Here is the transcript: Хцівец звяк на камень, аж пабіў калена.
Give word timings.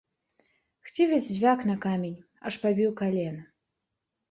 Хцівец 0.87 1.23
звяк 1.35 1.59
на 1.73 1.77
камень, 1.85 2.17
аж 2.51 2.59
пабіў 2.67 2.91
калена. 3.05 3.41